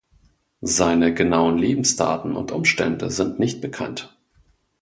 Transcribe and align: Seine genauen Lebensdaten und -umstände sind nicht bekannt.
Seine 0.65 1.13
genauen 1.13 1.59
Lebensdaten 1.59 2.35
und 2.35 2.51
-umstände 2.51 3.11
sind 3.11 3.37
nicht 3.37 3.61
bekannt. 3.61 4.17